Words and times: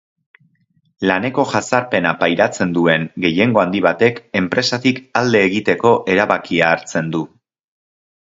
Laneko 1.09 1.43
jazarpena 1.51 2.13
pairatzen 2.23 2.71
duen 2.77 3.05
gehiengo 3.25 3.61
handi 3.65 3.83
batek 3.89 4.17
enpresatik 4.41 5.03
alde 5.23 5.43
egiteko 5.51 5.93
erabakia 6.17 6.73
hartzen 6.73 7.15
du. 7.19 7.23